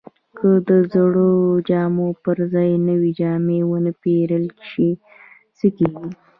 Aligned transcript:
که 0.37 0.49
د 0.67 0.69
زړو 0.93 1.29
جامو 1.67 2.07
پر 2.23 2.37
ځای 2.53 2.71
نوې 2.87 3.11
جامې 3.19 3.59
ونه 3.65 3.91
پیرل 4.01 4.45
شي، 4.69 4.89
څه 5.57 5.65
کیږي؟ 5.77 6.07